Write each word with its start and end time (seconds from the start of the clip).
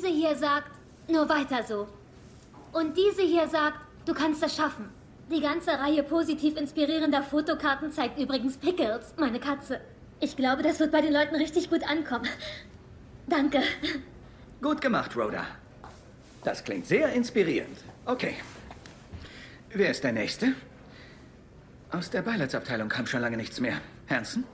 diese 0.00 0.12
hier 0.12 0.34
sagt, 0.34 0.70
nur 1.08 1.28
weiter 1.28 1.62
so. 1.62 1.86
Und 2.72 2.96
diese 2.96 3.22
hier 3.22 3.48
sagt, 3.48 3.78
du 4.06 4.14
kannst 4.14 4.42
das 4.42 4.56
schaffen. 4.56 4.88
Die 5.30 5.40
ganze 5.40 5.72
Reihe 5.72 6.02
positiv 6.02 6.56
inspirierender 6.56 7.22
Fotokarten 7.22 7.92
zeigt 7.92 8.18
übrigens 8.18 8.56
Pickles, 8.56 9.12
meine 9.18 9.38
Katze. 9.38 9.80
Ich 10.18 10.36
glaube, 10.36 10.62
das 10.62 10.80
wird 10.80 10.90
bei 10.90 11.02
den 11.02 11.12
Leuten 11.12 11.34
richtig 11.34 11.68
gut 11.68 11.82
ankommen. 11.88 12.28
Danke. 13.26 13.60
Gut 14.62 14.80
gemacht, 14.80 15.14
Rhoda. 15.16 15.46
Das 16.44 16.64
klingt 16.64 16.86
sehr 16.86 17.12
inspirierend. 17.12 17.76
Okay. 18.06 18.36
Wer 19.72 19.90
ist 19.90 20.02
der 20.02 20.12
Nächste? 20.12 20.54
Aus 21.90 22.08
der 22.08 22.22
Beileidsabteilung 22.22 22.88
kam 22.88 23.06
schon 23.06 23.20
lange 23.20 23.36
nichts 23.36 23.60
mehr. 23.60 23.80
Hansen? 24.08 24.44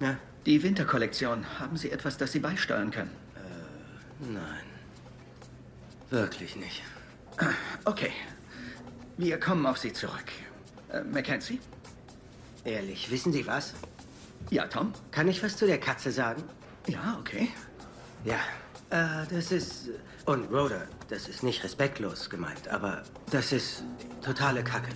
Ja? 0.00 0.16
Die 0.44 0.62
Winterkollektion. 0.62 1.44
Haben 1.60 1.76
Sie 1.76 1.90
etwas, 1.90 2.16
das 2.18 2.32
Sie 2.32 2.40
beisteuern 2.40 2.90
können? 2.90 3.10
Äh, 3.36 4.26
nein. 4.32 4.71
Wirklich 6.12 6.56
nicht. 6.56 6.82
Okay. 7.86 8.12
Wir 9.16 9.40
kommen 9.40 9.64
auf 9.64 9.78
Sie 9.78 9.94
zurück. 9.94 10.30
Äh, 10.92 11.00
Mackenzie? 11.04 11.58
Ehrlich, 12.64 13.10
wissen 13.10 13.32
Sie 13.32 13.46
was? 13.46 13.72
Ja, 14.50 14.66
Tom? 14.66 14.92
Kann 15.10 15.26
ich 15.26 15.42
was 15.42 15.56
zu 15.56 15.66
der 15.66 15.80
Katze 15.80 16.12
sagen? 16.12 16.42
Ja, 16.86 17.16
okay. 17.18 17.48
Ja, 18.26 18.40
äh, 18.90 19.26
das 19.30 19.52
ist. 19.52 19.88
Und 20.26 20.52
Rhoda, 20.52 20.82
das 21.08 21.28
ist 21.28 21.42
nicht 21.42 21.64
respektlos 21.64 22.28
gemeint, 22.28 22.68
aber 22.68 23.04
das 23.30 23.50
ist 23.50 23.82
totale 24.20 24.62
Kacke. 24.62 24.92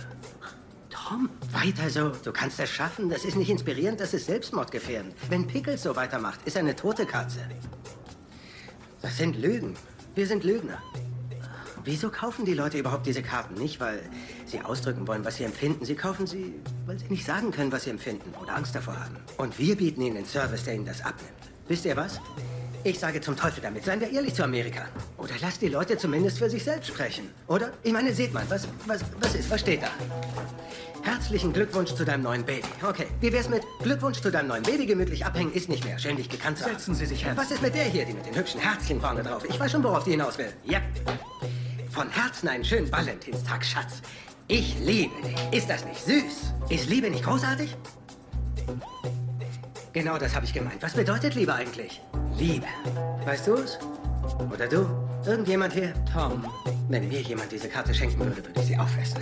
Tom, 0.91 1.31
weiter 1.51 1.89
so. 1.89 2.09
Du 2.09 2.31
kannst 2.31 2.59
das 2.59 2.69
schaffen. 2.69 3.09
Das 3.09 3.25
ist 3.25 3.35
nicht 3.35 3.49
inspirierend, 3.49 3.99
das 3.99 4.13
ist 4.13 4.27
selbstmordgefährdend. 4.27 5.15
Wenn 5.29 5.47
Pickles 5.47 5.81
so 5.81 5.95
weitermacht, 5.95 6.41
ist 6.45 6.57
er 6.57 6.59
eine 6.59 6.75
tote 6.75 7.07
Katze. 7.07 7.39
Das 9.01 9.17
sind 9.17 9.35
Lügen. 9.35 9.75
Wir 10.17 10.25
sind 10.25 10.43
Lügner. 10.43 10.81
Wieso 11.83 12.09
kaufen 12.09 12.43
die 12.43 12.55
Leute 12.55 12.79
überhaupt 12.79 13.05
diese 13.05 13.21
Karten? 13.21 13.53
Nicht, 13.53 13.79
weil 13.79 14.01
sie 14.47 14.59
ausdrücken 14.59 15.07
wollen, 15.07 15.23
was 15.23 15.35
sie 15.35 15.43
empfinden. 15.43 15.85
Sie 15.85 15.93
kaufen 15.93 16.25
sie, 16.25 16.55
weil 16.87 16.97
sie 16.97 17.05
nicht 17.05 17.23
sagen 17.23 17.51
können, 17.51 17.71
was 17.71 17.83
sie 17.83 17.91
empfinden 17.91 18.33
oder 18.41 18.55
Angst 18.55 18.73
davor 18.73 18.99
haben. 18.99 19.15
Und 19.37 19.59
wir 19.59 19.77
bieten 19.77 20.01
ihnen 20.01 20.17
einen 20.17 20.25
Service, 20.25 20.63
der 20.63 20.73
ihnen 20.73 20.85
das 20.85 21.01
abnimmt. 21.05 21.29
Wisst 21.67 21.85
ihr 21.85 21.95
was? 21.95 22.19
Ich 22.83 22.99
sage 22.99 23.19
zum 23.21 23.35
Teufel 23.35 23.61
damit, 23.61 23.83
seien 23.83 23.99
wir 23.99 24.11
ehrlich 24.11 24.33
zu 24.33 24.43
Amerika. 24.43 24.85
Oder 25.17 25.33
lasst 25.41 25.61
die 25.61 25.67
Leute 25.67 25.97
zumindest 25.97 26.37
für 26.37 26.49
sich 26.49 26.63
selbst 26.63 26.87
sprechen. 26.87 27.29
Oder? 27.47 27.71
Ich 27.83 27.91
meine, 27.91 28.13
seht 28.13 28.33
mal, 28.33 28.43
was, 28.49 28.67
was, 28.85 29.01
was 29.19 29.35
ist, 29.35 29.49
was 29.49 29.61
steht 29.61 29.81
da? 29.81 29.89
Herzlichen 31.03 31.53
Glückwunsch 31.53 31.93
zu 31.93 32.05
deinem 32.05 32.23
neuen 32.23 32.45
Baby. 32.45 32.67
Okay, 32.81 33.07
wie 33.21 33.31
wär's 33.31 33.49
mit 33.49 33.63
Glückwunsch 33.81 34.21
zu 34.21 34.29
deinem 34.29 34.47
neuen 34.47 34.63
Baby? 34.63 34.85
Gemütlich 34.85 35.25
abhängen 35.25 35.53
ist 35.53 35.69
nicht 35.69 35.85
mehr. 35.85 35.97
Schön, 35.97 36.17
dich 36.17 36.29
gekannt 36.29 36.61
haben. 36.61 36.71
Setzen 36.71 36.95
Sie 36.95 37.05
sich, 37.05 37.25
Hans. 37.25 37.37
Was 37.37 37.51
ist 37.51 37.61
mit 37.61 37.75
der 37.75 37.85
hier, 37.85 38.05
die 38.05 38.13
mit 38.13 38.25
den 38.25 38.35
hübschen 38.35 38.59
Herzchen 38.59 38.99
vorne 39.01 39.23
drauf? 39.23 39.43
Ich 39.47 39.59
weiß 39.59 39.71
schon, 39.71 39.83
worauf 39.83 40.03
die 40.03 40.11
hinaus 40.11 40.37
will. 40.37 40.53
Ja. 40.65 40.81
Von 41.89 42.09
Herzen 42.09 42.47
einen 42.49 42.65
schönen 42.65 42.91
Valentinstag, 42.91 43.65
Schatz. 43.65 44.01
Ich 44.47 44.77
liebe 44.79 45.13
dich. 45.23 45.59
Ist 45.59 45.69
das 45.69 45.83
nicht 45.85 46.03
süß? 46.03 46.53
Ist 46.69 46.89
Liebe 46.89 47.09
nicht 47.09 47.23
großartig? 47.23 47.75
Genau 49.93 50.17
das 50.17 50.35
habe 50.35 50.45
ich 50.45 50.53
gemeint. 50.53 50.81
Was 50.81 50.93
bedeutet 50.93 51.33
Liebe 51.35 51.53
eigentlich? 51.53 52.01
Liebe. 52.39 52.67
Weißt 53.25 53.47
du 53.47 53.55
es? 53.55 53.79
Oder 54.53 54.67
du? 54.67 54.85
Irgendjemand 55.25 55.73
hier? 55.73 55.93
Tom. 56.13 56.45
Wenn 56.87 57.07
mir 57.07 57.21
jemand 57.21 57.51
diese 57.51 57.67
Karte 57.67 57.93
schenken 57.93 58.19
würde, 58.19 58.37
würde 58.37 58.61
ich 58.61 58.67
sie 58.67 58.77
aufessen. 58.77 59.17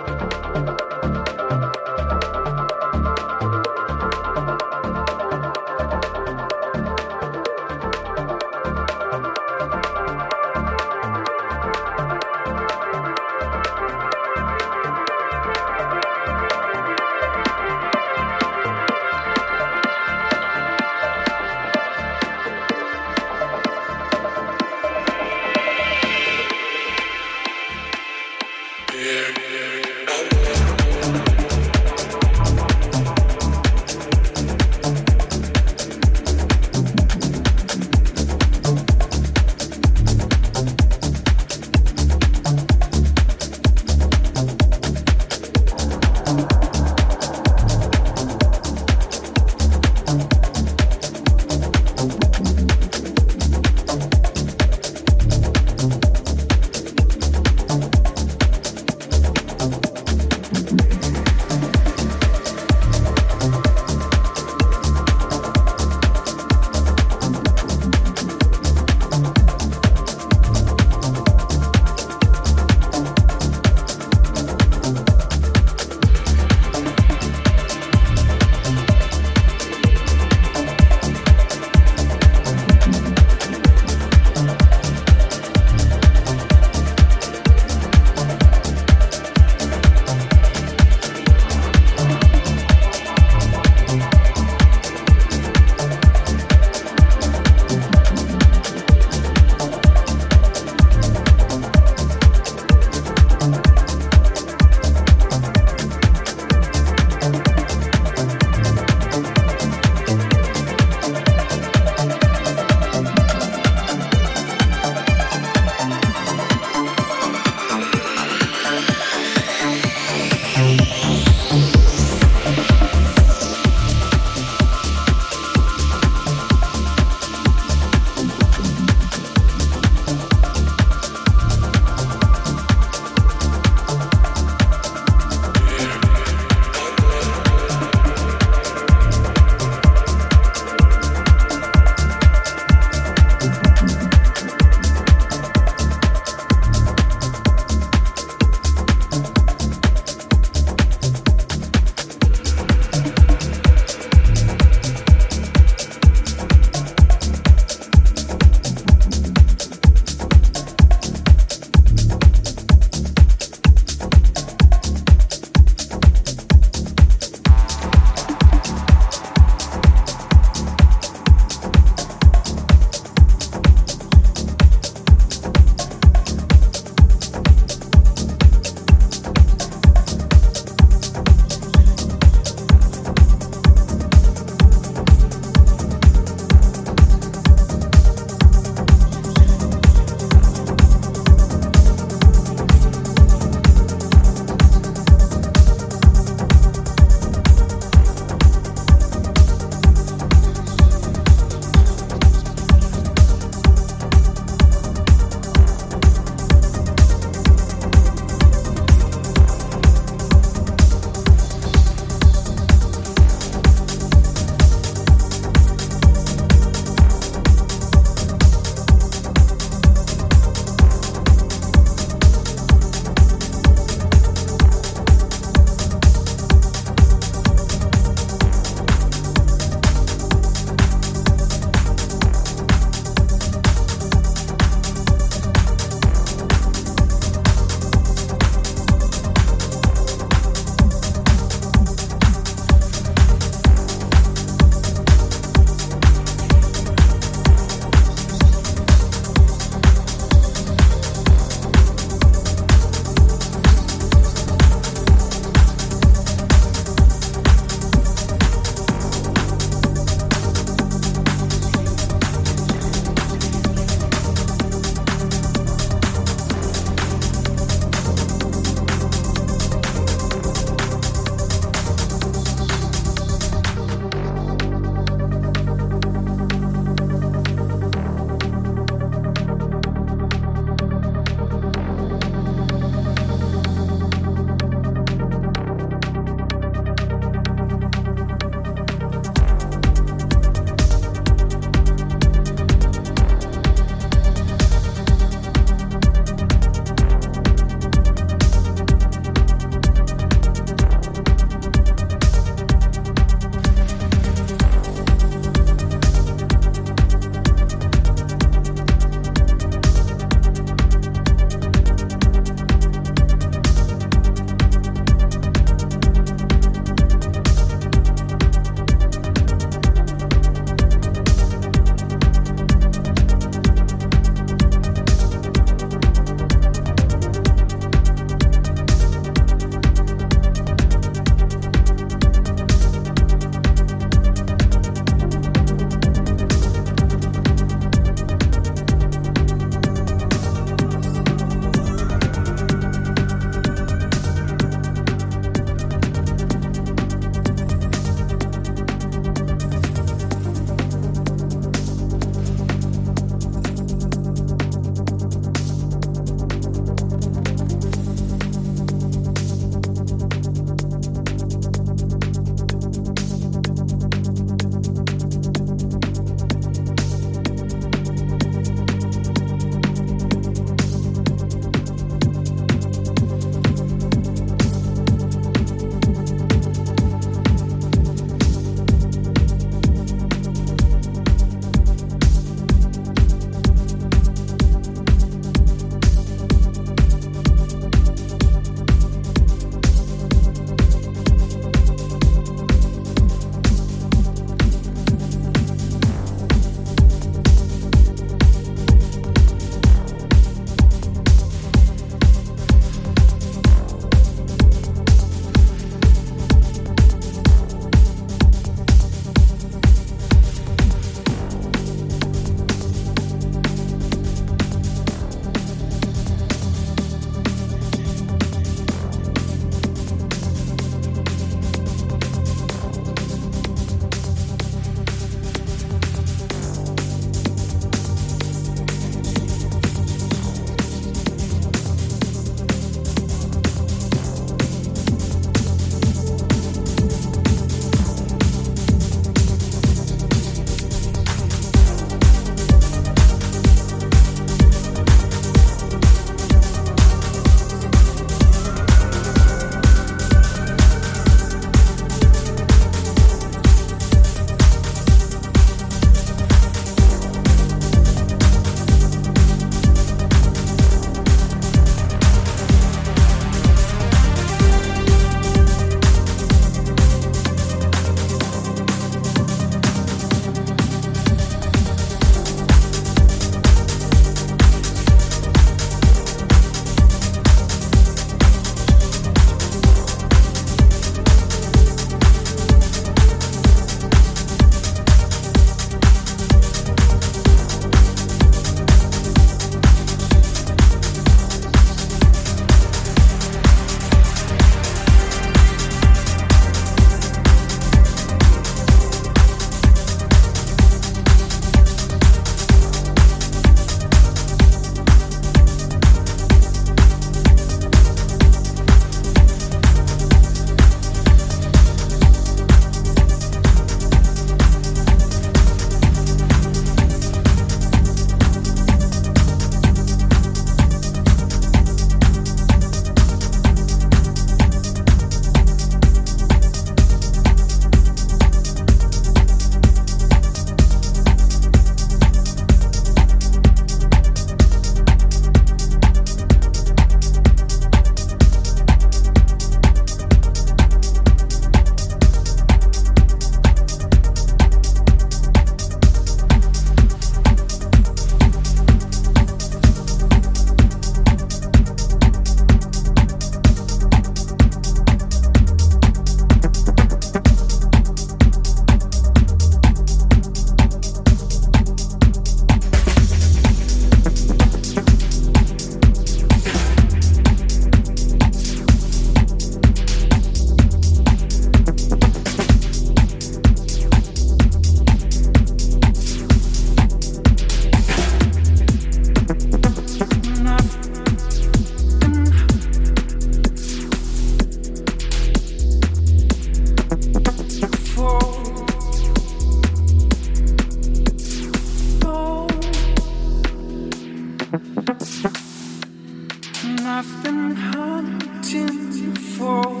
I've 597.23 597.43
been 597.43 597.75
hunting 597.75 599.35
for 599.35 600.00